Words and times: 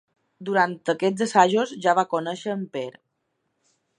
Durant 0.47 0.71
aquests 0.93 1.25
assajos 1.25 1.75
ja 1.85 1.95
va 2.01 2.07
conèixer 2.15 2.57
en 2.57 2.65
Per. 2.79 2.87